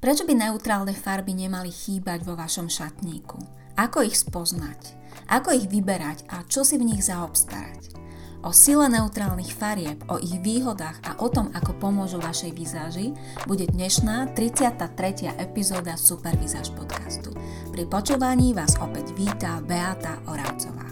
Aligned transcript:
Prečo 0.00 0.24
by 0.24 0.32
neutrálne 0.32 0.96
farby 0.96 1.36
nemali 1.36 1.68
chýbať 1.68 2.24
vo 2.24 2.32
vašom 2.32 2.72
šatníku? 2.72 3.36
Ako 3.76 4.00
ich 4.00 4.16
spoznať? 4.16 4.96
Ako 5.28 5.52
ich 5.52 5.68
vyberať 5.68 6.24
a 6.32 6.40
čo 6.48 6.64
si 6.64 6.80
v 6.80 6.88
nich 6.88 7.04
zaobstarať? 7.04 8.00
O 8.40 8.48
sile 8.48 8.88
neutrálnych 8.88 9.52
farieb, 9.52 10.00
o 10.08 10.16
ich 10.16 10.40
výhodách 10.40 11.04
a 11.04 11.20
o 11.20 11.28
tom, 11.28 11.52
ako 11.52 11.76
pomôžu 11.76 12.16
vašej 12.16 12.52
vizáži, 12.56 13.12
bude 13.44 13.68
dnešná 13.68 14.32
33. 14.32 15.36
epizóda 15.36 16.00
Super 16.00 16.32
Vizáž 16.40 16.72
podcastu. 16.72 17.36
Pri 17.68 17.84
počúvaní 17.84 18.56
vás 18.56 18.80
opäť 18.80 19.12
víta 19.12 19.60
Beata 19.60 20.16
Oravcová. 20.24 20.89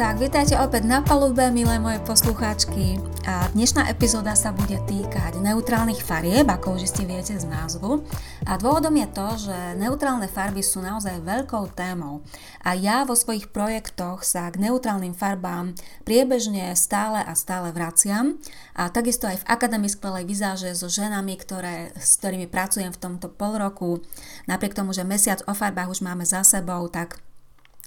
Tak, 0.00 0.16
vítajte 0.16 0.56
opäť 0.56 0.88
na 0.88 1.04
palube, 1.04 1.52
milé 1.52 1.76
moje 1.76 2.00
poslucháčky. 2.08 2.96
A 3.28 3.52
dnešná 3.52 3.84
epizóda 3.92 4.32
sa 4.32 4.48
bude 4.48 4.80
týkať 4.88 5.36
neutrálnych 5.36 6.00
farieb, 6.00 6.48
ako 6.48 6.80
už 6.80 6.88
ste 6.88 7.04
viete 7.04 7.36
z 7.36 7.44
názvu. 7.44 8.00
A 8.48 8.56
dôvodom 8.56 8.96
je 8.96 9.08
to, 9.12 9.28
že 9.44 9.56
neutrálne 9.76 10.24
farby 10.24 10.64
sú 10.64 10.80
naozaj 10.80 11.20
veľkou 11.20 11.76
témou. 11.76 12.24
A 12.64 12.72
ja 12.72 13.04
vo 13.04 13.12
svojich 13.12 13.52
projektoch 13.52 14.24
sa 14.24 14.48
k 14.48 14.72
neutrálnym 14.72 15.12
farbám 15.12 15.76
priebežne 16.08 16.72
stále 16.80 17.20
a 17.20 17.36
stále 17.36 17.68
vraciam. 17.68 18.40
A 18.72 18.88
takisto 18.88 19.28
aj 19.28 19.44
v 19.44 19.48
Akadémii 19.52 19.92
skvelej 19.92 20.24
vizáže 20.24 20.72
so 20.72 20.88
ženami, 20.88 21.36
ktoré, 21.36 21.92
s 22.00 22.16
ktorými 22.16 22.48
pracujem 22.48 22.88
v 22.88 23.02
tomto 23.04 23.28
pol 23.28 23.60
roku. 23.60 24.00
Napriek 24.48 24.72
tomu, 24.72 24.96
že 24.96 25.04
mesiac 25.04 25.44
o 25.44 25.52
farbách 25.52 25.92
už 25.92 26.00
máme 26.00 26.24
za 26.24 26.40
sebou, 26.40 26.88
tak 26.88 27.20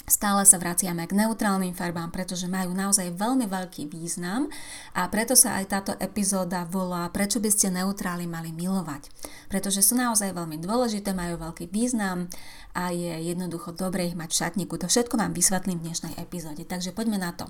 Stále 0.03 0.43
sa 0.43 0.59
vraciame 0.59 1.07
k 1.07 1.15
neutrálnym 1.15 1.71
farbám, 1.71 2.11
pretože 2.11 2.51
majú 2.51 2.75
naozaj 2.75 3.15
veľmi 3.15 3.47
veľký 3.47 3.87
význam 3.87 4.51
a 4.91 5.07
preto 5.07 5.31
sa 5.31 5.55
aj 5.63 5.65
táto 5.71 5.91
epizóda 5.95 6.67
volá 6.67 7.07
Prečo 7.07 7.39
by 7.39 7.47
ste 7.47 7.71
neutrály 7.71 8.27
mali 8.27 8.51
milovať. 8.51 9.07
Pretože 9.47 9.79
sú 9.79 9.95
naozaj 9.95 10.35
veľmi 10.35 10.59
dôležité, 10.59 11.15
majú 11.15 11.39
veľký 11.39 11.71
význam 11.71 12.27
a 12.75 12.91
je 12.91 13.31
jednoducho 13.31 13.71
dobre 13.71 14.11
ich 14.11 14.19
mať 14.19 14.35
v 14.35 14.39
šatníku. 14.43 14.75
To 14.75 14.91
všetko 14.91 15.15
vám 15.15 15.31
vysvetlím 15.31 15.79
v 15.79 15.87
dnešnej 15.87 16.19
epizóde, 16.19 16.67
takže 16.67 16.91
poďme 16.91 17.23
na 17.23 17.31
to. 17.31 17.47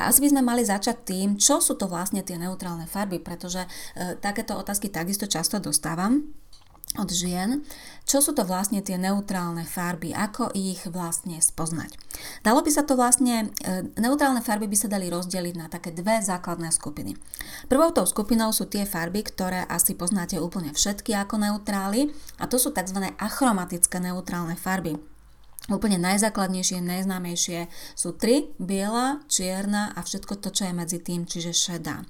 A 0.00 0.08
asi 0.08 0.24
by 0.24 0.32
sme 0.32 0.40
mali 0.40 0.64
začať 0.64 1.04
tým, 1.04 1.36
čo 1.36 1.60
sú 1.60 1.76
to 1.76 1.84
vlastne 1.84 2.24
tie 2.24 2.40
neutrálne 2.40 2.88
farby, 2.88 3.20
pretože 3.20 3.60
e, 3.60 4.16
takéto 4.16 4.56
otázky 4.56 4.88
takisto 4.88 5.28
často 5.28 5.60
dostávam 5.60 6.32
od 6.98 7.06
žien, 7.14 7.62
čo 8.02 8.18
sú 8.18 8.34
to 8.34 8.42
vlastne 8.42 8.82
tie 8.82 8.98
neutrálne 8.98 9.62
farby, 9.62 10.10
ako 10.10 10.50
ich 10.56 10.82
vlastne 10.90 11.38
spoznať. 11.38 11.94
Dalo 12.42 12.66
by 12.66 12.70
sa 12.74 12.82
to 12.82 12.98
vlastne, 12.98 13.54
e, 13.62 13.86
neutrálne 14.00 14.42
farby 14.42 14.66
by 14.66 14.74
sa 14.74 14.90
dali 14.90 15.06
rozdeliť 15.06 15.54
na 15.54 15.70
také 15.70 15.94
dve 15.94 16.18
základné 16.18 16.74
skupiny. 16.74 17.14
Prvou 17.70 17.94
tou 17.94 18.02
skupinou 18.02 18.50
sú 18.50 18.66
tie 18.66 18.82
farby, 18.82 19.22
ktoré 19.22 19.62
asi 19.70 19.94
poznáte 19.94 20.42
úplne 20.42 20.74
všetky 20.74 21.14
ako 21.14 21.38
neutrály 21.38 22.10
a 22.42 22.50
to 22.50 22.58
sú 22.58 22.74
tzv. 22.74 23.14
achromatické 23.18 24.02
neutrálne 24.02 24.58
farby. 24.58 25.09
Úplne 25.70 26.02
najzákladnejšie, 26.02 26.82
najznámejšie 26.82 27.70
sú 27.94 28.18
tri, 28.18 28.50
biela, 28.58 29.22
čierna 29.30 29.94
a 29.94 30.02
všetko 30.02 30.42
to, 30.42 30.50
čo 30.50 30.66
je 30.66 30.74
medzi 30.74 30.98
tým, 30.98 31.30
čiže 31.30 31.54
šedá. 31.54 32.02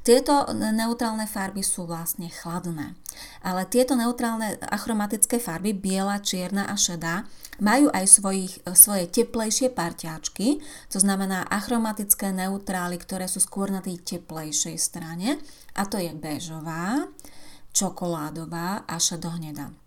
Tieto 0.00 0.48
neutrálne 0.56 1.28
farby 1.28 1.60
sú 1.60 1.84
vlastne 1.84 2.32
chladné. 2.32 2.96
Ale 3.44 3.68
tieto 3.68 4.00
neutrálne 4.00 4.56
achromatické 4.64 5.36
farby, 5.36 5.76
biela, 5.76 6.24
čierna 6.24 6.72
a 6.72 6.74
šedá, 6.74 7.28
majú 7.60 7.92
aj 7.92 8.04
svojich, 8.08 8.52
svoje 8.72 9.04
teplejšie 9.12 9.68
parťáčky, 9.76 10.64
to 10.88 10.96
znamená 10.96 11.44
achromatické 11.52 12.32
neutrály, 12.32 12.96
ktoré 12.96 13.28
sú 13.28 13.44
skôr 13.44 13.68
na 13.68 13.84
tej 13.84 14.00
teplejšej 14.00 14.80
strane, 14.80 15.36
a 15.76 15.84
to 15.84 16.00
je 16.00 16.16
bežová, 16.16 17.12
čokoládová 17.76 18.88
a 18.88 18.96
šedohnedá. 18.96 19.81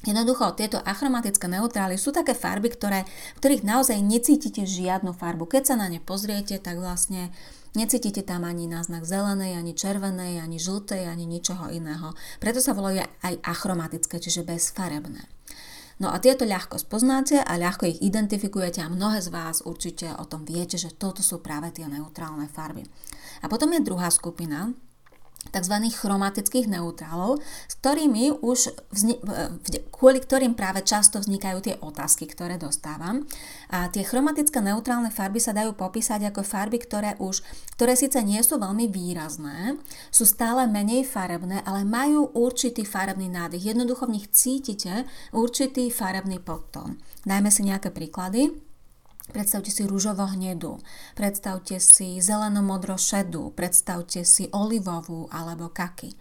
Jednoducho, 0.00 0.56
tieto 0.56 0.80
achromatické 0.80 1.44
neutrály 1.44 2.00
sú 2.00 2.08
také 2.08 2.32
farby, 2.32 2.72
ktoré, 2.72 3.04
v 3.36 3.40
ktorých 3.44 3.68
naozaj 3.68 4.00
necítite 4.00 4.64
žiadnu 4.64 5.12
farbu. 5.12 5.44
Keď 5.44 5.62
sa 5.68 5.74
na 5.76 5.92
ne 5.92 6.00
pozriete, 6.00 6.56
tak 6.56 6.80
vlastne 6.80 7.28
necítite 7.76 8.24
tam 8.24 8.48
ani 8.48 8.64
náznak 8.64 9.04
zelenej, 9.04 9.60
ani 9.60 9.76
červenej, 9.76 10.40
ani 10.40 10.56
žltej, 10.56 11.04
ani 11.04 11.28
ničoho 11.28 11.68
iného. 11.68 12.16
Preto 12.40 12.64
sa 12.64 12.72
volajú 12.72 13.04
aj 13.20 13.44
achromatické, 13.44 14.16
čiže 14.16 14.48
bezfarebné. 14.48 15.20
No 16.00 16.08
a 16.08 16.16
tieto 16.16 16.48
ľahko 16.48 16.80
spoznáte 16.80 17.36
a 17.44 17.60
ľahko 17.60 17.84
ich 17.84 18.00
identifikujete 18.00 18.80
a 18.80 18.88
mnohé 18.88 19.20
z 19.20 19.28
vás 19.28 19.60
určite 19.60 20.08
o 20.16 20.24
tom 20.24 20.48
viete, 20.48 20.80
že 20.80 20.96
toto 20.96 21.20
sú 21.20 21.44
práve 21.44 21.76
tie 21.76 21.84
neutrálne 21.84 22.48
farby. 22.48 22.88
A 23.44 23.52
potom 23.52 23.68
je 23.76 23.84
druhá 23.84 24.08
skupina, 24.08 24.72
tzv. 25.48 25.74
chromatických 25.90 26.68
neutrálov, 26.68 27.40
s 27.40 27.74
ktorými 27.80 28.44
už 28.44 28.70
vzni- 28.92 29.20
kvôli 29.90 30.20
ktorým 30.20 30.52
práve 30.52 30.84
často 30.84 31.18
vznikajú 31.18 31.58
tie 31.64 31.74
otázky, 31.80 32.28
ktoré 32.28 32.60
dostávam. 32.60 33.24
A 33.72 33.88
tie 33.88 34.04
chromatické 34.04 34.60
neutrálne 34.60 35.08
farby 35.08 35.40
sa 35.40 35.56
dajú 35.56 35.72
popísať 35.74 36.30
ako 36.30 36.44
farby, 36.44 36.78
ktoré 36.78 37.16
už, 37.18 37.42
ktoré 37.74 37.98
síce 37.98 38.20
nie 38.22 38.40
sú 38.44 38.60
veľmi 38.60 38.86
výrazné, 38.92 39.80
sú 40.14 40.28
stále 40.28 40.68
menej 40.70 41.08
farebné, 41.08 41.64
ale 41.66 41.82
majú 41.82 42.30
určitý 42.36 42.86
farebný 42.86 43.32
nádych. 43.32 43.74
Jednoducho 43.74 44.06
v 44.06 44.20
nich 44.20 44.30
cítite 44.30 45.08
určitý 45.34 45.90
farebný 45.90 46.38
podtón. 46.38 47.00
Dajme 47.26 47.50
si 47.52 47.66
nejaké 47.66 47.90
príklady. 47.92 48.69
Predstavte 49.28 49.68
si 49.68 49.84
rúžovo 49.84 50.24
hnedu, 50.24 50.80
predstavte 51.12 51.76
si 51.76 52.18
zeleno-modro 52.24 52.96
šedú, 52.96 53.52
predstavte 53.52 54.24
si 54.24 54.48
olivovú 54.50 55.28
alebo 55.28 55.68
kaky. 55.68 56.16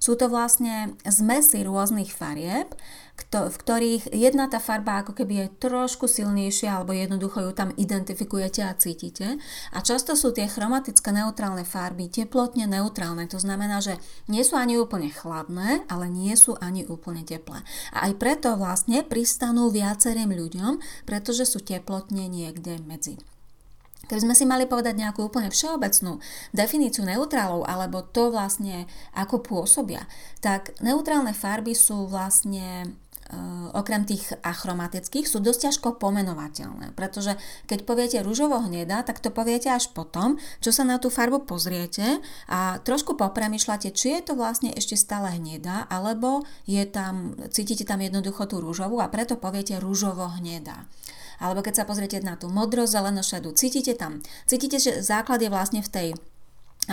Sú 0.00 0.16
to 0.16 0.32
vlastne 0.32 0.96
zmesy 1.04 1.60
rôznych 1.60 2.08
farieb, 2.08 2.72
v 3.20 3.52
ktorých 3.52 4.16
jedna 4.16 4.48
tá 4.48 4.56
farba 4.56 5.04
ako 5.04 5.12
keby 5.12 5.44
je 5.44 5.52
trošku 5.60 6.08
silnejšia 6.08 6.80
alebo 6.80 6.96
jednoducho 6.96 7.44
ju 7.44 7.52
tam 7.52 7.68
identifikujete 7.76 8.64
a 8.64 8.72
cítite. 8.72 9.36
A 9.76 9.84
často 9.84 10.16
sú 10.16 10.32
tie 10.32 10.48
chromatické 10.48 11.12
neutrálne 11.12 11.68
farby 11.68 12.08
teplotne 12.08 12.64
neutrálne. 12.64 13.28
To 13.28 13.36
znamená, 13.36 13.84
že 13.84 14.00
nie 14.24 14.40
sú 14.40 14.56
ani 14.56 14.80
úplne 14.80 15.12
chladné, 15.12 15.84
ale 15.92 16.08
nie 16.08 16.32
sú 16.32 16.56
ani 16.64 16.88
úplne 16.88 17.20
teplé. 17.20 17.60
A 17.92 18.08
aj 18.08 18.16
preto 18.16 18.56
vlastne 18.56 19.04
pristanú 19.04 19.68
viacerým 19.68 20.32
ľuďom, 20.32 20.80
pretože 21.04 21.44
sú 21.44 21.60
teplotne 21.60 22.24
niekde 22.24 22.80
medzi. 22.88 23.20
Keby 24.10 24.26
sme 24.26 24.34
si 24.34 24.42
mali 24.42 24.66
povedať 24.66 24.98
nejakú 24.98 25.30
úplne 25.30 25.54
všeobecnú 25.54 26.18
definíciu 26.50 27.06
neutrálov, 27.06 27.62
alebo 27.62 28.02
to 28.02 28.34
vlastne 28.34 28.90
ako 29.14 29.38
pôsobia, 29.38 30.02
tak 30.42 30.74
neutrálne 30.82 31.30
farby 31.30 31.78
sú 31.78 32.10
vlastne 32.10 32.90
e, 33.30 33.38
okrem 33.70 34.02
tých 34.02 34.34
achromatických 34.42 35.30
sú 35.30 35.38
dosť 35.38 35.70
ťažko 35.70 36.02
pomenovateľné, 36.02 36.90
pretože 36.98 37.38
keď 37.70 37.86
poviete 37.86 38.18
rúžovo 38.26 38.58
hneda, 38.58 39.06
tak 39.06 39.22
to 39.22 39.30
poviete 39.30 39.70
až 39.70 39.94
potom, 39.94 40.42
čo 40.58 40.74
sa 40.74 40.82
na 40.82 40.98
tú 40.98 41.06
farbu 41.06 41.46
pozriete 41.46 42.18
a 42.50 42.82
trošku 42.82 43.14
popremýšľate, 43.14 43.94
či 43.94 44.18
je 44.18 44.26
to 44.26 44.34
vlastne 44.34 44.74
ešte 44.74 44.98
stále 44.98 45.38
hneda, 45.38 45.86
alebo 45.86 46.42
je 46.66 46.82
tam, 46.82 47.38
cítite 47.54 47.86
tam 47.86 48.02
jednoducho 48.02 48.50
tú 48.50 48.58
rúžovú 48.58 48.98
a 48.98 49.06
preto 49.06 49.38
poviete 49.38 49.78
rúžovo 49.78 50.26
hneda. 50.42 50.90
Alebo 51.40 51.64
keď 51.64 51.82
sa 51.82 51.88
pozriete 51.88 52.20
na 52.20 52.36
tú 52.36 52.52
modro 52.52 52.84
zeleno 52.84 53.24
šedú, 53.24 53.56
cítite 53.56 53.96
tam, 53.96 54.20
cítite, 54.44 54.76
že 54.76 55.00
základ 55.00 55.40
je 55.40 55.48
vlastne 55.48 55.80
v 55.80 55.88
tej 55.88 56.08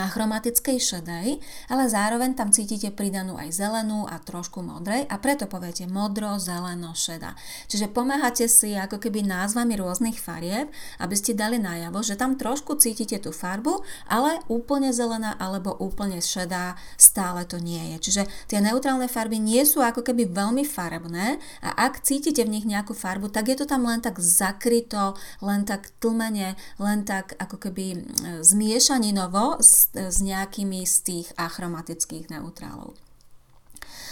chromatickej 0.06 0.78
šedej, 0.78 1.42
ale 1.66 1.84
zároveň 1.90 2.38
tam 2.38 2.54
cítite 2.54 2.94
pridanú 2.94 3.34
aj 3.34 3.50
zelenú 3.50 4.06
a 4.06 4.22
trošku 4.22 4.62
modrej 4.62 5.08
a 5.10 5.18
preto 5.18 5.50
poviete 5.50 5.90
modro, 5.90 6.38
zeleno, 6.38 6.94
šeda. 6.94 7.34
Čiže 7.66 7.90
pomáhate 7.90 8.46
si 8.46 8.78
ako 8.78 9.02
keby 9.02 9.26
názvami 9.26 9.74
rôznych 9.74 10.20
farieb, 10.22 10.70
aby 11.02 11.14
ste 11.18 11.34
dali 11.34 11.58
najavo, 11.58 12.04
že 12.04 12.14
tam 12.14 12.38
trošku 12.38 12.78
cítite 12.78 13.18
tú 13.18 13.34
farbu, 13.34 13.82
ale 14.06 14.38
úplne 14.46 14.94
zelená 14.94 15.34
alebo 15.40 15.74
úplne 15.80 16.22
šedá 16.22 16.76
stále 17.00 17.48
to 17.48 17.56
nie 17.58 17.96
je. 17.96 18.10
Čiže 18.10 18.22
tie 18.46 18.60
neutrálne 18.60 19.08
farby 19.08 19.40
nie 19.40 19.64
sú 19.64 19.80
ako 19.80 20.04
keby 20.04 20.28
veľmi 20.28 20.62
farebné 20.68 21.40
a 21.64 21.88
ak 21.88 22.04
cítite 22.04 22.44
v 22.44 22.52
nich 22.60 22.68
nejakú 22.68 22.92
farbu, 22.92 23.32
tak 23.32 23.48
je 23.48 23.56
to 23.56 23.64
tam 23.64 23.88
len 23.88 24.04
tak 24.04 24.20
zakryto, 24.20 25.16
len 25.40 25.64
tak 25.64 25.88
tlmene, 26.02 26.58
len 26.76 26.98
tak 27.08 27.32
ako 27.40 27.56
keby 27.56 28.04
zmiešaninovo 28.44 29.62
s 29.62 29.87
s 29.94 30.18
nejakými 30.20 30.84
z 30.84 30.96
tých 31.04 31.28
achromatických 31.36 32.28
neutrálov. 32.32 32.96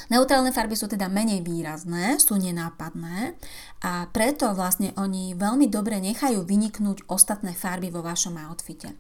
Neutrálne 0.07 0.55
farby 0.55 0.79
sú 0.79 0.87
teda 0.87 1.11
menej 1.11 1.43
výrazné, 1.43 2.23
sú 2.23 2.39
nenápadné 2.39 3.35
a 3.83 4.07
preto 4.15 4.55
vlastne 4.55 4.95
oni 4.95 5.35
veľmi 5.35 5.67
dobre 5.67 5.99
nechajú 5.99 6.47
vyniknúť 6.47 7.11
ostatné 7.11 7.59
farby 7.59 7.91
vo 7.91 8.07
vašom 8.07 8.39
outfite. 8.39 8.95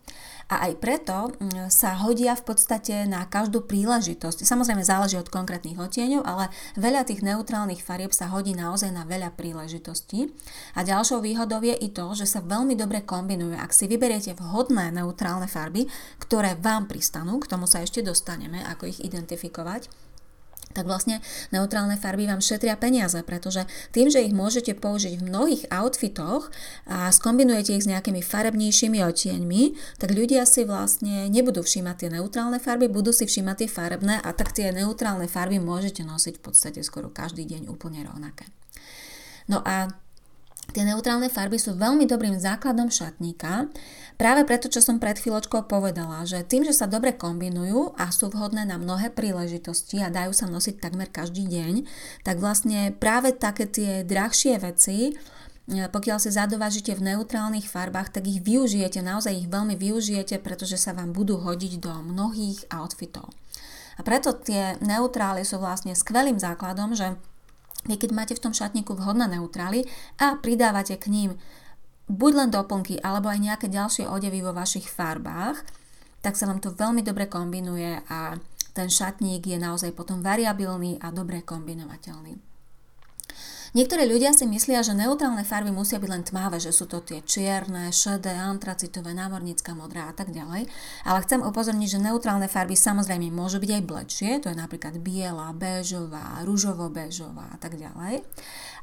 A 0.46 0.70
aj 0.70 0.78
preto 0.78 1.34
mm, 1.34 1.74
sa 1.74 1.98
hodia 1.98 2.38
v 2.38 2.46
podstate 2.46 3.02
na 3.10 3.26
každú 3.26 3.66
príležitosť. 3.66 4.46
Samozrejme 4.46 4.86
záleží 4.86 5.18
od 5.18 5.26
konkrétnych 5.26 5.74
odtieňov, 5.74 6.22
ale 6.22 6.54
veľa 6.78 7.02
tých 7.02 7.26
neutrálnych 7.26 7.82
farieb 7.82 8.14
sa 8.14 8.30
hodí 8.30 8.54
naozaj 8.54 8.94
na 8.94 9.02
veľa 9.02 9.34
príležitostí. 9.34 10.30
A 10.78 10.86
ďalšou 10.86 11.18
výhodou 11.18 11.58
je 11.66 11.74
i 11.74 11.90
to, 11.90 12.14
že 12.14 12.30
sa 12.30 12.38
veľmi 12.46 12.78
dobre 12.78 13.02
kombinujú. 13.02 13.58
Ak 13.58 13.74
si 13.74 13.90
vyberiete 13.90 14.38
vhodné 14.38 14.94
neutrálne 14.94 15.50
farby, 15.50 15.90
ktoré 16.22 16.54
vám 16.54 16.86
pristanú, 16.86 17.42
k 17.42 17.50
tomu 17.50 17.66
sa 17.66 17.82
ešte 17.82 18.06
dostaneme, 18.06 18.62
ako 18.70 18.86
ich 18.86 19.02
identifikovať, 19.02 20.05
tak 20.76 20.84
vlastne 20.84 21.24
neutrálne 21.56 21.96
farby 21.96 22.28
vám 22.28 22.44
šetria 22.44 22.76
peniaze, 22.76 23.16
pretože 23.24 23.64
tým, 23.96 24.12
že 24.12 24.20
ich 24.20 24.36
môžete 24.36 24.76
použiť 24.76 25.16
v 25.16 25.26
mnohých 25.32 25.62
outfitoch 25.72 26.52
a 26.84 27.08
skombinujete 27.08 27.72
ich 27.72 27.88
s 27.88 27.90
nejakými 27.90 28.20
farebnejšími 28.20 29.00
odtieňmi, 29.00 29.62
tak 29.96 30.12
ľudia 30.12 30.44
si 30.44 30.68
vlastne 30.68 31.32
nebudú 31.32 31.64
všímať 31.64 31.96
tie 31.96 32.08
neutrálne 32.12 32.60
farby, 32.60 32.92
budú 32.92 33.16
si 33.16 33.24
všímať 33.24 33.64
tie 33.64 33.68
farebné 33.72 34.20
a 34.20 34.30
tak 34.36 34.52
tie 34.52 34.68
neutrálne 34.76 35.24
farby 35.24 35.56
môžete 35.56 36.04
nosiť 36.04 36.36
v 36.36 36.44
podstate 36.44 36.80
skoro 36.84 37.08
každý 37.08 37.48
deň 37.48 37.72
úplne 37.72 38.04
rovnaké. 38.04 38.44
No 39.48 39.62
a 39.62 39.88
Tie 40.76 40.84
neutrálne 40.84 41.32
farby 41.32 41.56
sú 41.56 41.72
veľmi 41.72 42.04
dobrým 42.04 42.36
základom 42.36 42.92
šatníka, 42.92 43.72
práve 44.20 44.44
preto, 44.44 44.68
čo 44.68 44.84
som 44.84 45.00
pred 45.00 45.16
chvíľočkou 45.16 45.64
povedala, 45.64 46.28
že 46.28 46.44
tým, 46.44 46.68
že 46.68 46.76
sa 46.76 46.84
dobre 46.84 47.16
kombinujú 47.16 47.96
a 47.96 48.12
sú 48.12 48.28
vhodné 48.28 48.68
na 48.68 48.76
mnohé 48.76 49.08
príležitosti 49.08 50.04
a 50.04 50.12
dajú 50.12 50.36
sa 50.36 50.44
nosiť 50.52 50.76
takmer 50.76 51.08
každý 51.08 51.48
deň, 51.48 51.88
tak 52.28 52.36
vlastne 52.44 52.92
práve 52.92 53.32
také 53.32 53.64
tie 53.64 54.04
drahšie 54.04 54.60
veci, 54.60 55.16
e, 55.16 55.88
pokiaľ 55.88 56.20
si 56.20 56.28
zadovážite 56.28 56.92
v 56.92 57.08
neutrálnych 57.08 57.72
farbách, 57.72 58.12
tak 58.12 58.28
ich 58.28 58.44
využijete, 58.44 59.00
naozaj 59.00 59.32
ich 59.32 59.48
veľmi 59.48 59.80
využijete, 59.80 60.44
pretože 60.44 60.76
sa 60.76 60.92
vám 60.92 61.16
budú 61.16 61.40
hodiť 61.40 61.80
do 61.80 62.04
mnohých 62.04 62.68
outfitov. 62.68 63.32
A 63.96 64.04
preto 64.04 64.36
tie 64.36 64.76
neutrály 64.84 65.40
sú 65.40 65.56
vlastne 65.56 65.96
skvelým 65.96 66.36
základom, 66.36 66.92
že 66.92 67.16
keď 67.94 68.10
máte 68.10 68.34
v 68.34 68.42
tom 68.42 68.50
šatníku 68.50 68.98
vhodné 68.98 69.30
neutrály 69.30 69.86
a 70.18 70.34
pridávate 70.34 70.98
k 70.98 71.06
ním 71.06 71.30
buď 72.10 72.32
len 72.34 72.50
doplnky 72.50 72.98
alebo 72.98 73.30
aj 73.30 73.38
nejaké 73.38 73.66
ďalšie 73.70 74.10
odevy 74.10 74.42
vo 74.42 74.50
vašich 74.50 74.90
farbách, 74.90 75.62
tak 76.22 76.34
sa 76.34 76.50
vám 76.50 76.58
to 76.58 76.74
veľmi 76.74 77.06
dobre 77.06 77.30
kombinuje 77.30 78.02
a 78.10 78.34
ten 78.74 78.90
šatník 78.90 79.46
je 79.46 79.58
naozaj 79.62 79.94
potom 79.94 80.20
variabilný 80.20 80.98
a 80.98 81.14
dobre 81.14 81.46
kombinovateľný. 81.46 82.45
Niektorí 83.76 84.08
ľudia 84.08 84.32
si 84.32 84.48
myslia, 84.48 84.80
že 84.80 84.96
neutrálne 84.96 85.44
farby 85.44 85.68
musia 85.68 86.00
byť 86.00 86.08
len 86.08 86.24
tmavé, 86.24 86.56
že 86.56 86.72
sú 86.72 86.88
to 86.88 87.04
tie 87.04 87.20
čierne, 87.20 87.92
šedé, 87.92 88.32
antracitové, 88.32 89.12
námornícka 89.12 89.76
modrá 89.76 90.08
a 90.08 90.16
tak 90.16 90.32
ďalej. 90.32 90.64
Ale 91.04 91.18
chcem 91.20 91.44
upozorniť, 91.44 91.84
že 91.84 92.00
neutrálne 92.00 92.48
farby 92.48 92.72
samozrejme 92.72 93.28
môžu 93.28 93.60
byť 93.60 93.70
aj 93.76 93.82
blečie, 93.84 94.30
to 94.40 94.48
je 94.48 94.56
napríklad 94.56 94.96
biela, 95.04 95.52
béžová, 95.52 96.40
rúžovo-béžová 96.48 97.52
a 97.52 97.56
tak 97.60 97.76
ďalej. 97.76 98.24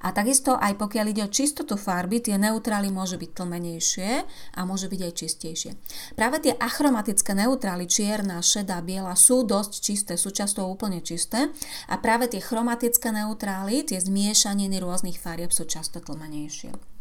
A 0.04 0.12
takisto 0.12 0.60
aj 0.60 0.76
pokiaľ 0.78 1.06
ide 1.10 1.24
o 1.26 1.32
čistotu 1.32 1.74
farby, 1.80 2.20
tie 2.20 2.36
neutrály 2.36 2.92
môžu 2.92 3.16
byť 3.16 3.32
tlmenejšie 3.34 4.12
a 4.54 4.62
môžu 4.68 4.92
byť 4.92 5.02
aj 5.10 5.14
čistejšie. 5.16 5.72
Práve 6.14 6.44
tie 6.44 6.54
achromatické 6.54 7.32
neutrály, 7.34 7.88
čierna, 7.88 8.44
šedá, 8.44 8.84
biela, 8.84 9.16
sú 9.16 9.48
dosť 9.48 9.74
čisté, 9.80 10.14
sú 10.20 10.36
často 10.36 10.68
úplne 10.68 11.00
čisté 11.00 11.50
a 11.88 11.96
práve 11.98 12.28
tie 12.30 12.44
chromatické 12.44 13.16
neutrály, 13.16 13.88
tie 13.88 13.98
zmiešaniny 13.98 14.83
rôznych 14.84 15.18
farieb 15.18 15.56
sú 15.56 15.64
často 15.64 16.04
tlmenejšie. 16.04 16.94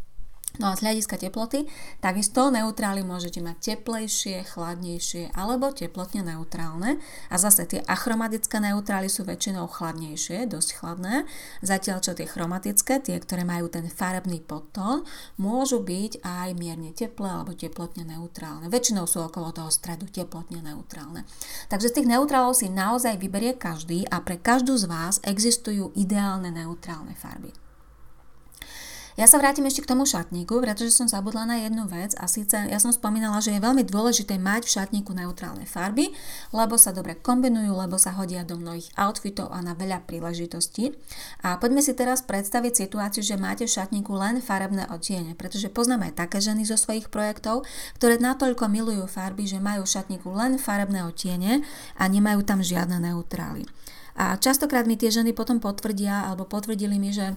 No 0.61 0.69
a 0.69 0.77
z 0.77 0.85
hľadiska 0.85 1.17
teploty, 1.17 1.65
takisto 2.05 2.53
neutrály 2.53 3.01
môžete 3.01 3.41
mať 3.41 3.57
teplejšie, 3.73 4.45
chladnejšie 4.53 5.33
alebo 5.33 5.73
teplotne 5.73 6.21
neutrálne. 6.21 7.01
A 7.33 7.41
zase 7.41 7.65
tie 7.65 7.81
achromatické 7.81 8.61
neutrály 8.61 9.09
sú 9.09 9.25
väčšinou 9.25 9.65
chladnejšie, 9.65 10.45
dosť 10.45 10.71
chladné, 10.77 11.25
zatiaľ 11.65 12.05
čo 12.05 12.13
tie 12.13 12.29
chromatické, 12.29 13.01
tie, 13.01 13.17
ktoré 13.17 13.49
majú 13.49 13.73
ten 13.73 13.89
farebný 13.89 14.45
podtón, 14.45 15.09
môžu 15.41 15.81
byť 15.81 16.21
aj 16.21 16.49
mierne 16.61 16.93
teplé 16.93 17.33
alebo 17.33 17.57
teplotne 17.57 18.05
neutrálne. 18.05 18.69
Väčšinou 18.69 19.09
sú 19.09 19.25
okolo 19.25 19.57
toho 19.57 19.73
stredu 19.73 20.05
teplotne 20.13 20.61
neutrálne. 20.61 21.25
Takže 21.73 21.89
z 21.89 21.97
tých 21.97 22.11
neutrálov 22.13 22.53
si 22.53 22.69
naozaj 22.69 23.17
vyberie 23.17 23.57
každý 23.57 24.05
a 24.13 24.21
pre 24.21 24.37
každú 24.37 24.77
z 24.77 24.85
vás 24.85 25.17
existujú 25.25 25.97
ideálne 25.97 26.53
neutrálne 26.53 27.17
farby. 27.17 27.62
Ja 29.13 29.29
sa 29.29 29.37
vrátim 29.37 29.69
ešte 29.69 29.85
k 29.85 29.93
tomu 29.93 30.09
šatníku, 30.09 30.65
pretože 30.65 30.97
som 30.97 31.05
zabudla 31.05 31.45
na 31.45 31.61
jednu 31.61 31.85
vec 31.85 32.17
a 32.17 32.25
síce 32.25 32.57
ja 32.57 32.81
som 32.81 32.89
spomínala, 32.97 33.45
že 33.45 33.53
je 33.53 33.61
veľmi 33.61 33.85
dôležité 33.85 34.41
mať 34.41 34.65
v 34.65 34.73
šatníku 34.81 35.13
neutrálne 35.13 35.69
farby, 35.69 36.17
lebo 36.49 36.81
sa 36.81 36.97
dobre 36.97 37.21
kombinujú, 37.21 37.77
lebo 37.77 38.01
sa 38.01 38.17
hodia 38.17 38.41
do 38.41 38.57
mnohých 38.57 38.89
outfitov 38.97 39.53
a 39.53 39.61
na 39.61 39.77
veľa 39.77 40.09
príležitostí. 40.09 40.97
A 41.45 41.61
poďme 41.61 41.85
si 41.85 41.93
teraz 41.93 42.25
predstaviť 42.25 42.89
situáciu, 42.89 43.21
že 43.21 43.37
máte 43.37 43.69
v 43.69 43.75
šatníku 43.77 44.17
len 44.17 44.41
farebné 44.41 44.89
odtiene, 44.89 45.37
pretože 45.37 45.69
poznáme 45.69 46.09
aj 46.09 46.25
také 46.25 46.41
ženy 46.41 46.65
zo 46.65 46.81
svojich 46.81 47.13
projektov, 47.13 47.69
ktoré 48.01 48.17
natoľko 48.17 48.65
milujú 48.73 49.05
farby, 49.13 49.45
že 49.45 49.61
majú 49.61 49.85
v 49.85 49.93
šatníku 49.93 50.33
len 50.33 50.57
farebné 50.57 51.05
odtiene 51.05 51.61
a 52.01 52.09
nemajú 52.09 52.49
tam 52.49 52.65
žiadne 52.65 52.97
neutrály. 52.97 53.69
A 54.17 54.41
častokrát 54.41 54.89
mi 54.89 54.97
tie 54.97 55.13
ženy 55.13 55.37
potom 55.37 55.61
potvrdia 55.61 56.29
alebo 56.29 56.49
potvrdili 56.49 56.97
mi, 56.97 57.13
že 57.13 57.37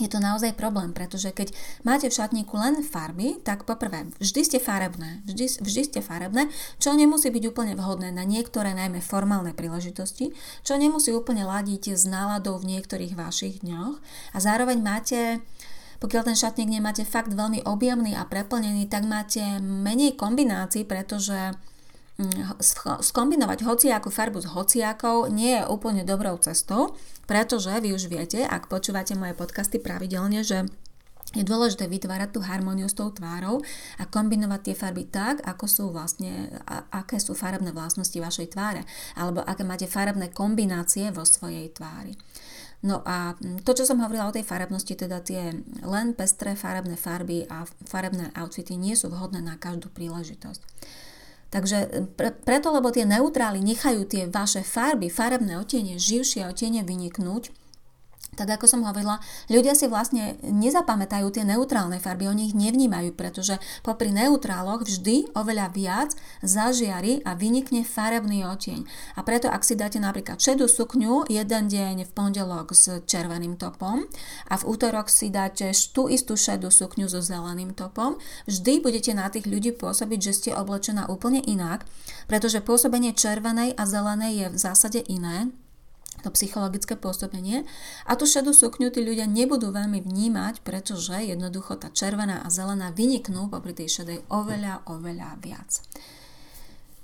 je 0.00 0.08
to 0.08 0.24
naozaj 0.24 0.56
problém, 0.56 0.96
pretože 0.96 1.28
keď 1.36 1.52
máte 1.84 2.08
v 2.08 2.16
šatníku 2.16 2.56
len 2.56 2.80
farby, 2.80 3.36
tak 3.44 3.68
poprvé, 3.68 4.08
vždy 4.16 4.40
ste 4.40 4.58
farebné, 4.58 5.20
vždy, 5.28 5.60
vždy 5.60 5.82
ste 5.84 6.00
farebné, 6.00 6.48
čo 6.80 6.96
nemusí 6.96 7.28
byť 7.28 7.44
úplne 7.52 7.76
vhodné 7.76 8.08
na 8.08 8.24
niektoré 8.24 8.72
najmä 8.72 9.04
formálne 9.04 9.52
príležitosti, 9.52 10.32
čo 10.64 10.80
nemusí 10.80 11.12
úplne 11.12 11.44
ladiť 11.44 11.92
s 11.92 12.08
náladou 12.08 12.56
v 12.56 12.72
niektorých 12.72 13.12
vašich 13.12 13.60
dňoch. 13.60 14.00
A 14.32 14.38
zároveň 14.40 14.80
máte 14.80 15.44
pokiaľ 16.02 16.34
ten 16.34 16.34
šatník 16.34 16.66
nemáte 16.66 17.06
fakt 17.06 17.30
veľmi 17.30 17.62
objemný 17.62 18.18
a 18.18 18.26
preplnený, 18.26 18.90
tak 18.90 19.06
máte 19.06 19.62
menej 19.62 20.18
kombinácií, 20.18 20.82
pretože 20.82 21.54
skombinovať 23.02 23.64
hociakú 23.64 24.10
farbu 24.10 24.42
s 24.42 24.50
hociakou 24.50 25.30
nie 25.30 25.58
je 25.58 25.62
úplne 25.66 26.02
dobrou 26.04 26.36
cestou, 26.38 26.94
pretože 27.24 27.72
vy 27.80 27.94
už 27.94 28.10
viete, 28.10 28.42
ak 28.44 28.68
počúvate 28.68 29.14
moje 29.14 29.32
podcasty 29.38 29.78
pravidelne, 29.78 30.42
že 30.44 30.66
je 31.32 31.48
dôležité 31.48 31.88
vytvárať 31.88 32.36
tú 32.36 32.40
harmóniu 32.44 32.92
s 32.92 32.98
tou 32.98 33.08
tvárou 33.08 33.64
a 33.96 34.04
kombinovať 34.04 34.60
tie 34.68 34.74
farby 34.76 35.08
tak, 35.08 35.40
ako 35.40 35.64
sú 35.64 35.84
vlastne, 35.88 36.52
aké 36.92 37.16
sú 37.16 37.32
farebné 37.32 37.72
vlastnosti 37.72 38.16
vašej 38.16 38.52
tváre, 38.52 38.84
alebo 39.16 39.40
aké 39.40 39.64
máte 39.64 39.88
farebné 39.88 40.28
kombinácie 40.28 41.08
vo 41.08 41.24
svojej 41.24 41.72
tvári. 41.72 42.12
No 42.82 43.00
a 43.06 43.38
to, 43.62 43.72
čo 43.78 43.86
som 43.86 44.02
hovorila 44.02 44.28
o 44.28 44.34
tej 44.34 44.42
farebnosti, 44.42 44.92
teda 44.98 45.22
tie 45.22 45.54
len 45.86 46.18
pestré 46.18 46.58
farebné 46.58 46.98
farby 46.98 47.46
a 47.46 47.62
farebné 47.86 48.34
outfity 48.34 48.74
nie 48.74 48.98
sú 48.98 49.08
vhodné 49.08 49.38
na 49.38 49.54
každú 49.54 49.88
príležitosť. 49.88 50.60
Takže 51.52 51.78
e, 51.84 52.00
pre, 52.08 52.32
preto, 52.32 52.72
lebo 52.72 52.88
tie 52.88 53.04
neutrály 53.04 53.60
nechajú 53.60 54.08
tie 54.08 54.24
vaše 54.24 54.64
farby, 54.64 55.12
farebné 55.12 55.60
otiene, 55.60 56.00
živšie 56.00 56.48
otiene 56.48 56.80
vyniknúť, 56.80 57.52
tak 58.32 58.48
ako 58.48 58.64
som 58.64 58.80
hovorila, 58.88 59.20
ľudia 59.52 59.76
si 59.76 59.84
vlastne 59.92 60.40
nezapamätajú 60.40 61.28
tie 61.36 61.44
neutrálne 61.44 62.00
farby, 62.00 62.32
oni 62.32 62.48
ich 62.48 62.56
nevnímajú, 62.56 63.12
pretože 63.12 63.60
popri 63.84 64.08
neutráloch 64.08 64.88
vždy 64.88 65.36
oveľa 65.36 65.68
viac 65.76 66.16
zažiari 66.40 67.20
a 67.28 67.36
vynikne 67.36 67.84
farebný 67.84 68.48
oteň. 68.48 68.88
A 69.14 69.20
preto, 69.20 69.52
ak 69.52 69.60
si 69.68 69.76
dáte 69.76 70.00
napríklad 70.00 70.40
šedú 70.40 70.64
sukňu 70.64 71.28
jeden 71.28 71.68
deň 71.68 72.08
v 72.08 72.10
pondelok 72.16 72.72
s 72.72 73.04
červeným 73.04 73.60
topom 73.60 74.08
a 74.48 74.54
v 74.56 74.64
útorok 74.64 75.12
si 75.12 75.28
dáte 75.28 75.68
tú 75.92 76.08
istú 76.08 76.32
šedú 76.32 76.72
sukňu 76.72 77.12
so 77.12 77.20
zeleným 77.20 77.76
topom, 77.76 78.16
vždy 78.48 78.80
budete 78.80 79.12
na 79.12 79.28
tých 79.28 79.44
ľudí 79.44 79.76
pôsobiť, 79.76 80.20
že 80.24 80.32
ste 80.32 80.50
oblečená 80.56 81.04
úplne 81.12 81.44
inak, 81.44 81.84
pretože 82.32 82.64
pôsobenie 82.64 83.12
červenej 83.12 83.76
a 83.76 83.84
zelenej 83.84 84.32
je 84.32 84.46
v 84.48 84.56
zásade 84.56 85.00
iné, 85.04 85.52
to 86.22 86.30
psychologické 86.32 86.94
pôsobenie 86.94 87.66
a 88.06 88.14
tú 88.14 88.24
šedú 88.24 88.54
sukňu 88.54 88.94
tí 88.94 89.02
ľudia 89.02 89.26
nebudú 89.26 89.74
veľmi 89.74 90.00
vnímať, 90.00 90.62
pretože 90.62 91.18
jednoducho 91.18 91.76
tá 91.76 91.90
červená 91.90 92.40
a 92.40 92.48
zelená 92.48 92.94
vyniknú 92.94 93.50
popri 93.50 93.74
tej 93.74 94.00
šedej 94.00 94.18
oveľa, 94.30 94.86
oveľa 94.86 95.42
viac. 95.42 95.82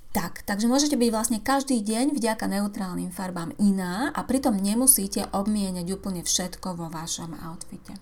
Tak, 0.09 0.43
takže 0.49 0.67
môžete 0.67 0.97
byť 0.97 1.11
vlastne 1.13 1.39
každý 1.39 1.85
deň 1.85 2.17
vďaka 2.17 2.49
neutrálnym 2.49 3.13
farbám 3.13 3.53
iná 3.61 4.09
a 4.17 4.25
pritom 4.25 4.57
nemusíte 4.57 5.29
obmieniať 5.37 5.85
úplne 5.93 6.25
všetko 6.25 6.81
vo 6.81 6.89
vašom 6.89 7.37
outfite. 7.45 7.93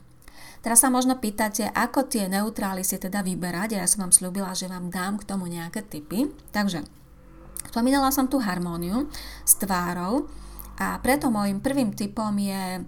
Teraz 0.62 0.82
sa 0.82 0.90
možno 0.90 1.18
pýtate, 1.18 1.66
ako 1.70 2.06
tie 2.06 2.30
neutrály 2.30 2.82
si 2.87 2.99
teda 2.99 3.23
vyberať 3.26 3.78
ja 3.78 3.87
som 3.87 4.06
vám 4.06 4.14
slúbila, 4.14 4.54
že 4.54 4.70
vám 4.70 4.90
dám 4.90 5.18
k 5.18 5.26
tomu 5.26 5.50
nejaké 5.50 5.82
tipy. 5.82 6.30
Takže, 6.50 6.82
spomínala 7.70 8.11
som 8.14 8.30
tú 8.30 8.38
harmóniu 8.42 9.11
s 9.46 9.58
tvárou, 9.58 10.30
A 10.76 11.00
preto 11.00 11.33
môjim 11.33 11.61
prvým 11.64 11.97
typom 11.97 12.33
je 12.37 12.85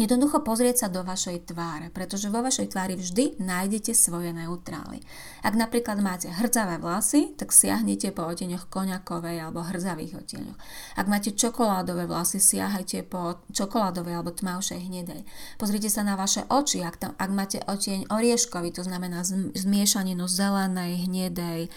Jednoducho 0.00 0.40
pozrieť 0.40 0.76
sa 0.80 0.88
do 0.88 1.04
vašej 1.04 1.52
tváre, 1.52 1.92
pretože 1.92 2.32
vo 2.32 2.40
vašej 2.40 2.72
tvári 2.72 2.96
vždy 2.96 3.36
nájdete 3.36 3.92
svoje 3.92 4.32
neutrály. 4.32 5.04
Ak 5.44 5.52
napríklad 5.52 6.00
máte 6.00 6.32
hrdzavé 6.32 6.80
vlasy, 6.80 7.36
tak 7.36 7.52
siahnite 7.52 8.08
po 8.16 8.24
oteňoch 8.24 8.72
koňakovej 8.72 9.44
alebo 9.44 9.60
hrdzavých 9.60 10.16
oteňoch. 10.16 10.56
Ak 10.96 11.12
máte 11.12 11.36
čokoládové 11.36 12.08
vlasy, 12.08 12.40
siahajte 12.40 13.04
po 13.04 13.44
čokoládovej 13.52 14.16
alebo 14.16 14.32
tmavšej 14.32 14.80
hnedej. 14.80 15.28
Pozrite 15.60 15.92
sa 15.92 16.08
na 16.08 16.16
vaše 16.16 16.48
oči, 16.48 16.80
ak, 16.80 16.96
tam, 16.96 17.12
ak 17.20 17.28
máte 17.28 17.60
oteň 17.60 18.08
orieškový, 18.08 18.72
to 18.72 18.88
znamená 18.88 19.28
zmiešaninu 19.52 20.24
zelenej, 20.24 21.04
hnedej, 21.04 21.68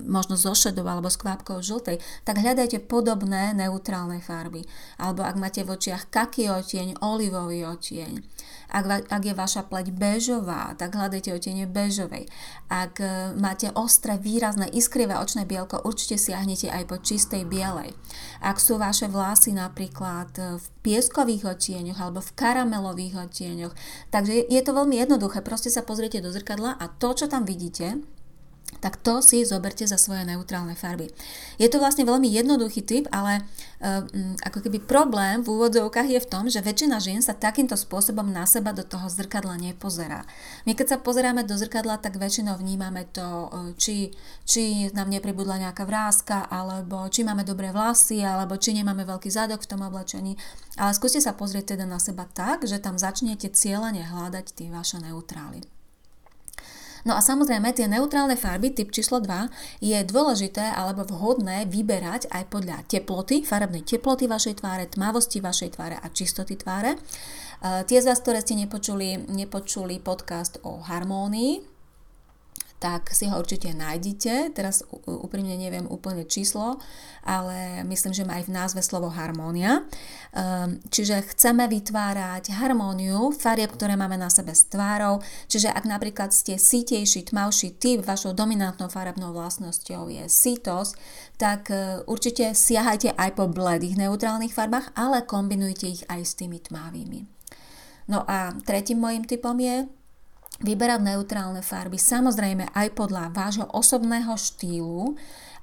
možno 0.00 0.40
zo 0.40 0.56
šedou 0.56 0.86
alebo 0.88 1.12
s 1.12 1.20
kvapkou 1.20 1.60
žltej, 1.60 2.00
tak 2.24 2.40
hľadajte 2.40 2.84
podobné 2.88 3.52
neutrálne 3.52 4.22
farby. 4.24 4.64
Alebo 4.96 5.26
ak 5.26 5.36
máte 5.36 5.60
v 5.62 5.76
očiach 5.76 6.08
kaký 6.08 6.48
oteň, 6.48 7.00
olivový 7.04 7.68
oteň. 7.68 8.24
Ak, 8.72 8.88
ak 8.88 9.22
je 9.22 9.36
vaša 9.36 9.68
pleť 9.68 9.92
bežová, 9.92 10.72
tak 10.80 10.96
hľadajte 10.96 11.28
otiene 11.36 11.68
bežovej. 11.68 12.24
Ak 12.72 13.04
e, 13.04 13.36
máte 13.36 13.68
ostré, 13.76 14.16
výrazné, 14.16 14.64
iskrivé 14.72 15.12
očné 15.20 15.44
bielko, 15.44 15.84
určite 15.84 16.16
siahnete 16.16 16.72
aj 16.72 16.88
po 16.88 16.96
čistej 16.96 17.44
bielej. 17.44 17.92
Ak 18.40 18.56
sú 18.56 18.80
vaše 18.80 19.12
vlasy 19.12 19.52
napríklad 19.52 20.32
e, 20.40 20.42
v 20.56 20.66
pieskových 20.80 21.52
odtieňoch 21.52 22.00
alebo 22.00 22.24
v 22.24 22.32
karamelových 22.32 23.28
odtieňoch, 23.28 23.76
takže 24.08 24.48
je 24.48 24.60
to 24.64 24.72
veľmi 24.72 24.96
jednoduché. 24.96 25.44
Proste 25.44 25.68
sa 25.68 25.84
pozriete 25.84 26.24
do 26.24 26.32
zrkadla 26.32 26.80
a 26.80 26.88
to, 26.88 27.12
čo 27.12 27.28
tam 27.28 27.44
vidíte, 27.44 28.00
tak 28.80 28.98
to 28.98 29.20
si 29.22 29.44
zoberte 29.46 29.84
za 29.84 30.00
svoje 30.00 30.24
neutrálne 30.26 30.74
farby. 30.74 31.10
Je 31.60 31.70
to 31.70 31.78
vlastne 31.78 32.02
veľmi 32.02 32.26
jednoduchý 32.26 32.82
typ, 32.82 33.04
ale 33.14 33.42
uh, 33.82 34.02
ako 34.42 34.58
keby 34.64 34.82
problém 34.82 35.44
v 35.44 35.52
úvodzovkách 35.54 36.08
je 36.08 36.20
v 36.22 36.30
tom, 36.30 36.50
že 36.50 36.64
väčšina 36.64 36.98
žien 36.98 37.22
sa 37.22 37.36
takýmto 37.36 37.78
spôsobom 37.78 38.26
na 38.30 38.48
seba 38.48 38.74
do 38.74 38.82
toho 38.82 39.06
zrkadla 39.06 39.54
nepozerá. 39.60 40.26
My 40.66 40.74
keď 40.74 40.96
sa 40.96 40.98
pozeráme 40.98 41.46
do 41.46 41.54
zrkadla, 41.54 42.02
tak 42.02 42.18
väčšinou 42.18 42.58
vnímame 42.58 43.06
to, 43.10 43.22
uh, 43.22 43.70
či, 43.78 44.14
či 44.46 44.88
nám 44.96 45.10
nepribudla 45.12 45.62
nejaká 45.68 45.86
vrázka, 45.86 46.50
alebo 46.50 47.06
či 47.10 47.22
máme 47.22 47.46
dobré 47.46 47.70
vlasy, 47.70 48.22
alebo 48.22 48.58
či 48.58 48.74
nemáme 48.74 49.06
veľký 49.06 49.30
zadok 49.30 49.62
v 49.62 49.70
tom 49.70 49.86
oblečení. 49.86 50.34
Ale 50.80 50.96
skúste 50.96 51.20
sa 51.20 51.36
pozrieť 51.36 51.76
teda 51.76 51.84
na 51.84 52.00
seba 52.00 52.24
tak, 52.30 52.64
že 52.64 52.80
tam 52.80 52.96
začnete 52.96 53.50
cieľene 53.52 54.06
hľadať 54.06 54.46
tie 54.56 54.68
vaše 54.70 54.98
neutrály. 54.98 55.81
No 57.02 57.18
a 57.18 57.20
samozrejme 57.24 57.74
tie 57.74 57.90
neutrálne 57.90 58.38
farby 58.38 58.70
typ 58.70 58.94
číslo 58.94 59.18
2 59.18 59.82
je 59.82 59.98
dôležité 60.06 60.62
alebo 60.62 61.02
vhodné 61.02 61.66
vyberať 61.66 62.30
aj 62.30 62.46
podľa 62.46 62.86
teploty, 62.86 63.42
farebnej 63.42 63.82
teploty 63.82 64.30
vašej 64.30 64.62
tváre, 64.62 64.86
tmavosti 64.86 65.42
vašej 65.42 65.74
tváre 65.74 65.96
a 65.98 66.06
čistoty 66.12 66.54
tváre. 66.54 66.94
Uh, 67.62 67.82
tie 67.86 67.98
z 67.98 68.06
vás, 68.10 68.22
ktoré 68.22 68.42
ste 68.42 68.54
nepočuli, 68.58 69.18
nepočuli 69.30 69.98
podcast 69.98 70.62
o 70.62 70.82
harmónii, 70.82 71.71
tak 72.82 73.14
si 73.14 73.30
ho 73.30 73.38
určite 73.38 73.70
nájdete. 73.70 74.50
Teraz 74.58 74.82
úprimne 75.06 75.54
neviem 75.54 75.86
úplne 75.86 76.26
číslo, 76.26 76.82
ale 77.22 77.86
myslím, 77.86 78.10
že 78.10 78.26
má 78.26 78.42
aj 78.42 78.50
v 78.50 78.54
názve 78.58 78.82
slovo 78.82 79.06
harmónia. 79.06 79.86
Ehm, 80.34 80.82
čiže 80.90 81.22
chceme 81.30 81.70
vytvárať 81.70 82.50
harmóniu 82.50 83.30
farieb, 83.30 83.70
ktoré 83.70 83.94
máme 83.94 84.18
na 84.18 84.26
sebe 84.26 84.50
s 84.50 84.66
tvárou. 84.66 85.22
Čiže 85.46 85.70
ak 85.70 85.86
napríklad 85.86 86.34
ste 86.34 86.58
sítejší, 86.58 87.30
tmavší 87.30 87.78
typ, 87.78 88.02
vašou 88.02 88.34
dominantnou 88.34 88.90
farebnou 88.90 89.30
vlastnosťou 89.30 90.10
je 90.10 90.26
sítosť, 90.26 90.98
tak 91.38 91.70
e, 91.70 92.02
určite 92.10 92.50
siahajte 92.50 93.14
aj 93.14 93.38
po 93.38 93.46
bledých 93.46 93.94
neutrálnych 93.94 94.50
farbách, 94.50 94.90
ale 94.98 95.22
kombinujte 95.22 95.86
ich 95.86 96.02
aj 96.10 96.26
s 96.26 96.34
tými 96.34 96.58
tmavými. 96.58 97.30
No 98.10 98.26
a 98.26 98.50
tretím 98.66 98.98
môjim 98.98 99.22
typom 99.22 99.54
je 99.62 99.86
vyberať 100.62 101.00
neutrálne 101.02 101.60
farby, 101.60 101.98
samozrejme 101.98 102.70
aj 102.72 102.88
podľa 102.94 103.34
vášho 103.34 103.66
osobného 103.70 104.34
štýlu 104.38 105.18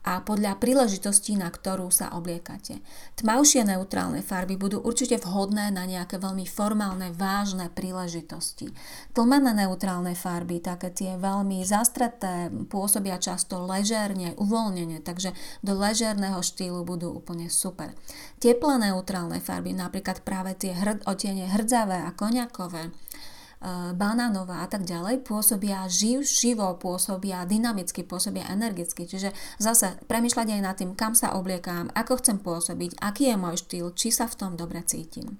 a 0.08 0.24
podľa 0.24 0.56
príležitostí, 0.64 1.36
na 1.36 1.52
ktorú 1.52 1.92
sa 1.92 2.16
obliekate. 2.16 2.80
Tmavšie 3.20 3.68
neutrálne 3.68 4.24
farby 4.24 4.56
budú 4.56 4.80
určite 4.80 5.20
vhodné 5.20 5.76
na 5.76 5.84
nejaké 5.84 6.16
veľmi 6.16 6.48
formálne, 6.48 7.12
vážne 7.12 7.68
príležitosti. 7.68 8.72
Tlmené 9.12 9.52
neutrálne 9.68 10.16
farby, 10.16 10.64
také 10.64 10.88
tie 10.96 11.12
veľmi 11.20 11.60
zastreté, 11.68 12.48
pôsobia 12.72 13.20
často 13.20 13.60
ležerne, 13.60 14.40
uvoľnenie, 14.40 15.04
takže 15.04 15.36
do 15.68 15.76
ležerného 15.76 16.40
štýlu 16.40 16.88
budú 16.88 17.12
úplne 17.12 17.52
super. 17.52 17.92
Teplé 18.40 18.80
neutrálne 18.80 19.44
farby, 19.44 19.76
napríklad 19.76 20.24
práve 20.24 20.56
tie 20.56 20.72
hrd, 20.72 21.04
otiene 21.12 21.52
hrdzavé 21.52 22.08
a 22.08 22.16
koniakové, 22.16 22.96
banánová 23.94 24.64
a 24.64 24.68
tak 24.72 24.88
ďalej, 24.88 25.28
pôsobia 25.28 25.84
živ, 25.92 26.24
živo, 26.24 26.80
pôsobia 26.80 27.44
dynamicky, 27.44 28.08
pôsobia 28.08 28.48
energicky. 28.48 29.04
Čiže 29.04 29.36
zase 29.60 30.00
premyšľať 30.08 30.48
aj 30.56 30.62
nad 30.64 30.76
tým, 30.80 30.96
kam 30.96 31.12
sa 31.12 31.36
obliekam, 31.36 31.92
ako 31.92 32.24
chcem 32.24 32.40
pôsobiť, 32.40 33.04
aký 33.04 33.32
je 33.32 33.36
môj 33.36 33.56
štýl, 33.60 33.88
či 33.92 34.16
sa 34.16 34.32
v 34.32 34.38
tom 34.40 34.52
dobre 34.56 34.80
cítim. 34.88 35.36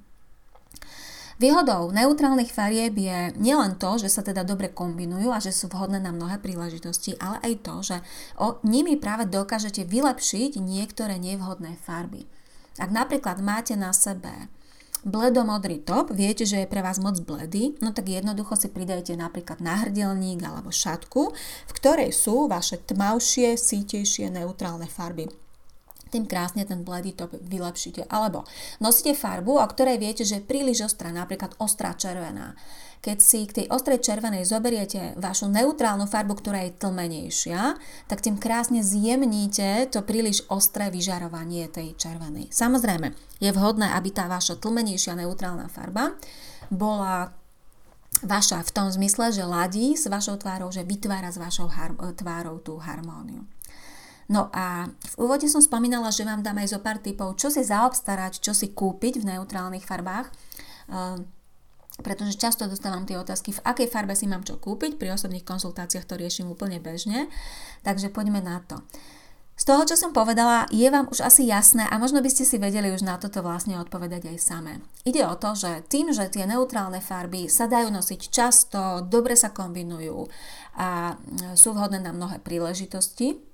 Výhodou 1.40 1.96
neutrálnych 1.96 2.52
farieb 2.52 3.00
je 3.00 3.32
nielen 3.40 3.80
to, 3.80 3.96
že 3.96 4.12
sa 4.12 4.20
teda 4.20 4.44
dobre 4.44 4.76
kombinujú 4.76 5.32
a 5.32 5.40
že 5.40 5.56
sú 5.56 5.72
vhodné 5.72 6.04
na 6.04 6.12
mnohé 6.12 6.44
príležitosti, 6.44 7.16
ale 7.16 7.40
aj 7.40 7.54
to, 7.64 7.76
že 7.80 7.98
o 8.36 8.60
nimi 8.68 9.00
práve 9.00 9.24
dokážete 9.24 9.88
vylepšiť 9.88 10.60
niektoré 10.60 11.16
nevhodné 11.16 11.80
farby. 11.80 12.28
Ak 12.76 12.92
napríklad 12.92 13.40
máte 13.40 13.80
na 13.80 13.96
sebe 13.96 14.52
bledomodrý 15.04 15.84
top, 15.84 16.12
viete, 16.12 16.44
že 16.44 16.64
je 16.64 16.72
pre 16.72 16.84
vás 16.84 17.00
moc 17.00 17.20
bledý, 17.24 17.76
no 17.80 17.92
tak 17.96 18.12
jednoducho 18.12 18.56
si 18.60 18.68
pridajte 18.72 19.16
napríklad 19.16 19.64
náhrdelník 19.64 20.44
alebo 20.44 20.72
šatku, 20.72 21.32
v 21.68 21.72
ktorej 21.76 22.12
sú 22.12 22.48
vaše 22.52 22.80
tmavšie, 22.80 23.56
sítejšie, 23.56 24.32
neutrálne 24.32 24.88
farby 24.88 25.49
tým 26.10 26.26
krásne 26.26 26.66
ten 26.66 26.82
bledý 26.82 27.14
top 27.14 27.38
vylepšíte. 27.38 28.10
Alebo 28.10 28.44
nosíte 28.82 29.14
farbu, 29.14 29.62
o 29.62 29.68
ktorej 29.70 30.02
viete, 30.02 30.26
že 30.26 30.42
je 30.42 30.48
príliš 30.50 30.90
ostrá, 30.90 31.14
napríklad 31.14 31.54
ostrá 31.62 31.94
červená. 31.94 32.58
Keď 33.00 33.18
si 33.24 33.48
k 33.48 33.64
tej 33.64 33.66
ostrej 33.72 34.04
červenej 34.04 34.44
zoberiete 34.44 35.16
vašu 35.16 35.48
neutrálnu 35.48 36.04
farbu, 36.04 36.36
ktorá 36.36 36.68
je 36.68 36.76
tlmenejšia, 36.84 37.80
tak 38.12 38.20
tým 38.20 38.36
krásne 38.36 38.84
zjemníte 38.84 39.88
to 39.88 40.04
príliš 40.04 40.44
ostré 40.52 40.92
vyžarovanie 40.92 41.72
tej 41.72 41.96
červenej. 41.96 42.52
Samozrejme, 42.52 43.16
je 43.40 43.56
vhodné, 43.56 43.88
aby 43.96 44.12
tá 44.12 44.28
vaša 44.28 44.60
tlmenejšia 44.60 45.16
neutrálna 45.16 45.72
farba 45.72 46.12
bola 46.68 47.32
vaša 48.20 48.68
v 48.68 48.74
tom 48.76 48.88
zmysle, 48.92 49.32
že 49.32 49.48
ladí 49.48 49.96
s 49.96 50.12
vašou 50.12 50.36
tvárou, 50.36 50.68
že 50.68 50.84
vytvára 50.84 51.32
s 51.32 51.40
vašou 51.40 51.72
har- 51.72 51.96
tvárou 52.20 52.60
tú 52.60 52.76
harmóniu. 52.84 53.48
No 54.30 54.54
a 54.54 54.86
v 54.86 55.16
úvode 55.26 55.50
som 55.50 55.60
spomínala, 55.60 56.14
že 56.14 56.22
vám 56.22 56.46
dám 56.46 56.62
aj 56.62 56.78
zo 56.78 56.80
pár 56.80 57.02
typov, 57.02 57.34
čo 57.42 57.50
si 57.50 57.66
zaobstarať, 57.66 58.38
čo 58.38 58.54
si 58.54 58.70
kúpiť 58.70 59.18
v 59.18 59.36
neutrálnych 59.36 59.84
farbách. 59.84 60.30
Uh, 60.86 61.26
pretože 62.00 62.40
často 62.40 62.70
dostávam 62.70 63.04
tie 63.04 63.20
otázky, 63.20 63.52
v 63.52 63.64
akej 63.66 63.92
farbe 63.92 64.16
si 64.16 64.30
mám 64.30 64.48
čo 64.48 64.56
kúpiť, 64.56 64.96
pri 64.96 65.18
osobných 65.18 65.44
konzultáciách 65.44 66.08
to 66.08 66.16
riešim 66.16 66.48
úplne 66.48 66.80
bežne, 66.80 67.28
takže 67.84 68.08
poďme 68.08 68.40
na 68.40 68.64
to. 68.64 68.80
Z 69.60 69.68
toho, 69.68 69.84
čo 69.84 70.00
som 70.00 70.16
povedala, 70.16 70.72
je 70.72 70.88
vám 70.88 71.12
už 71.12 71.20
asi 71.20 71.44
jasné 71.44 71.84
a 71.84 72.00
možno 72.00 72.24
by 72.24 72.32
ste 72.32 72.48
si 72.48 72.56
vedeli 72.56 72.96
už 72.96 73.04
na 73.04 73.20
toto 73.20 73.44
vlastne 73.44 73.76
odpovedať 73.76 74.32
aj 74.32 74.38
samé. 74.40 74.80
Ide 75.04 75.28
o 75.28 75.36
to, 75.36 75.52
že 75.52 75.84
tým, 75.92 76.16
že 76.16 76.32
tie 76.32 76.48
neutrálne 76.48 77.04
farby 77.04 77.52
sa 77.52 77.68
dajú 77.68 77.92
nosiť 77.92 78.32
často, 78.32 79.04
dobre 79.04 79.36
sa 79.36 79.52
kombinujú 79.52 80.32
a 80.80 81.20
sú 81.60 81.76
vhodné 81.76 82.00
na 82.00 82.16
mnohé 82.16 82.40
príležitosti, 82.40 83.49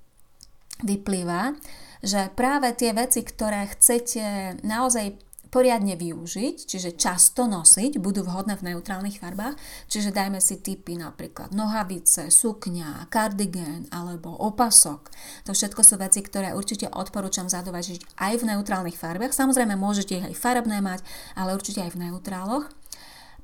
vyplýva, 0.83 1.55
že 2.03 2.27
práve 2.35 2.73
tie 2.75 2.91
veci, 2.91 3.23
ktoré 3.23 3.69
chcete 3.71 4.59
naozaj 4.61 5.25
poriadne 5.55 5.95
využiť, 5.95 6.67
čiže 6.67 6.99
často 6.99 7.47
nosiť, 7.47 8.03
budú 8.03 8.27
vhodné 8.27 8.59
v 8.59 8.75
neutrálnych 8.75 9.23
farbách, 9.23 9.55
čiže 9.87 10.11
dajme 10.11 10.43
si 10.43 10.59
typy 10.59 10.99
napríklad 10.99 11.55
nohavice, 11.55 12.27
sukňa, 12.27 13.07
kardigén 13.07 13.87
alebo 13.87 14.35
opasok. 14.35 15.07
To 15.47 15.55
všetko 15.55 15.79
sú 15.79 15.95
veci, 15.95 16.19
ktoré 16.19 16.51
určite 16.51 16.91
odporúčam 16.91 17.47
zadovažiť 17.47 18.19
aj 18.19 18.33
v 18.43 18.47
neutrálnych 18.51 18.99
farbách. 18.99 19.31
Samozrejme 19.31 19.79
môžete 19.79 20.19
ich 20.19 20.27
aj 20.27 20.35
farebné 20.35 20.83
mať, 20.83 20.99
ale 21.39 21.55
určite 21.55 21.79
aj 21.87 21.95
v 21.95 22.03
neutráloch 22.03 22.67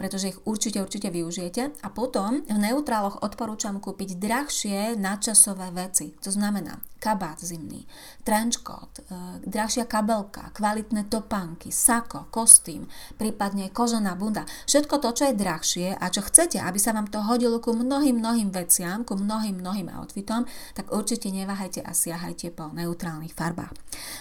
pretože 0.01 0.33
ich 0.33 0.41
určite, 0.49 0.81
určite 0.81 1.13
využijete. 1.13 1.77
A 1.85 1.87
potom 1.93 2.41
v 2.41 2.57
neutráloch 2.57 3.21
odporúčam 3.21 3.77
kúpiť 3.77 4.17
drahšie 4.17 4.97
nadčasové 4.97 5.69
veci. 5.69 6.17
To 6.25 6.33
znamená 6.33 6.81
kabát 7.01 7.41
zimný, 7.41 7.89
trenchcoat, 8.21 9.01
e, 9.01 9.01
drahšia 9.45 9.89
kabelka, 9.89 10.53
kvalitné 10.53 11.09
topánky, 11.09 11.73
sako, 11.73 12.29
kostým, 12.29 12.85
prípadne 13.17 13.73
kožená 13.73 14.13
bunda. 14.13 14.45
Všetko 14.69 15.01
to, 15.01 15.09
čo 15.09 15.23
je 15.29 15.33
drahšie 15.33 15.87
a 15.97 16.05
čo 16.13 16.21
chcete, 16.21 16.61
aby 16.61 16.77
sa 16.77 16.93
vám 16.93 17.09
to 17.09 17.17
hodilo 17.25 17.57
ku 17.57 17.73
mnohým, 17.73 18.21
mnohým 18.21 18.53
veciam, 18.53 19.01
ku 19.01 19.17
mnohým, 19.17 19.57
mnohým 19.57 19.89
outfitom, 19.97 20.45
tak 20.77 20.93
určite 20.93 21.33
neváhajte 21.33 21.81
a 21.81 21.93
siahajte 21.93 22.53
po 22.53 22.69
neutrálnych 22.69 23.33
farbách. 23.33 23.73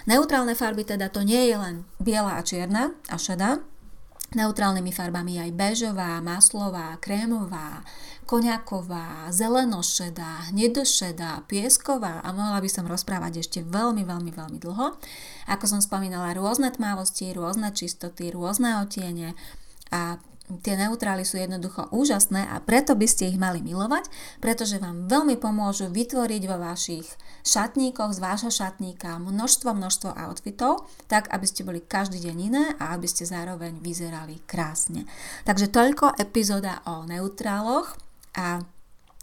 Neutrálne 0.08 0.56
farby 0.56 0.88
teda 0.88 1.12
to 1.12 1.20
nie 1.20 1.52
je 1.52 1.56
len 1.60 1.84
biela 2.00 2.40
a 2.40 2.42
čierna 2.44 2.96
a 3.12 3.20
šedá, 3.20 3.60
Neutrálnymi 4.30 4.94
farbami 4.94 5.42
aj 5.42 5.50
bežová, 5.58 6.22
maslová, 6.22 6.94
krémová, 7.02 7.82
koniaková, 8.30 9.26
zelenošedá, 9.34 10.54
hnedošedá, 10.54 11.42
piesková 11.50 12.22
a 12.22 12.30
mohla 12.30 12.62
by 12.62 12.70
som 12.70 12.86
rozprávať 12.86 13.42
ešte 13.42 13.58
veľmi, 13.66 14.06
veľmi, 14.06 14.30
veľmi 14.30 14.58
dlho. 14.62 14.94
Ako 15.50 15.64
som 15.66 15.82
spomínala, 15.82 16.38
rôzne 16.38 16.70
tmavosti, 16.70 17.34
rôzne 17.34 17.74
čistoty, 17.74 18.30
rôzne 18.30 18.78
otiene 18.78 19.34
a 19.90 20.22
Tie 20.58 20.74
neutrály 20.74 21.22
sú 21.22 21.38
jednoducho 21.38 21.86
úžasné 21.94 22.50
a 22.50 22.58
preto 22.58 22.98
by 22.98 23.06
ste 23.06 23.30
ich 23.30 23.38
mali 23.38 23.62
milovať, 23.62 24.10
pretože 24.42 24.82
vám 24.82 25.06
veľmi 25.06 25.38
pomôžu 25.38 25.86
vytvoriť 25.86 26.42
vo 26.50 26.58
vašich 26.58 27.06
šatníkoch 27.46 28.10
z 28.10 28.18
vášho 28.18 28.50
šatníka 28.50 29.22
množstvo, 29.22 29.70
množstvo 29.70 30.10
outfitov, 30.18 30.90
tak 31.06 31.30
aby 31.30 31.46
ste 31.46 31.62
boli 31.62 31.78
každý 31.78 32.18
deň 32.18 32.36
iné 32.42 32.64
a 32.82 32.98
aby 32.98 33.06
ste 33.06 33.22
zároveň 33.22 33.78
vyzerali 33.78 34.42
krásne. 34.50 35.06
Takže 35.46 35.70
toľko 35.70 36.18
epizóda 36.18 36.82
o 36.90 37.06
neutráloch 37.06 37.94
a 38.34 38.58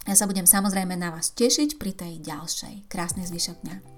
ja 0.08 0.14
sa 0.16 0.24
budem 0.24 0.48
samozrejme 0.48 0.96
na 0.96 1.12
vás 1.12 1.36
tešiť 1.36 1.76
pri 1.76 1.92
tej 1.92 2.24
ďalšej. 2.24 2.88
Krásny 2.88 3.28
zvyšok 3.28 3.60
dňa. 3.60 3.97